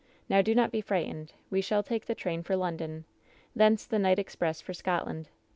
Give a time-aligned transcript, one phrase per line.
[0.27, 1.33] Now do not be frightened.
[1.51, 3.05] We shall take the train for Lon don.
[3.55, 5.29] Thence the night express for Scotland.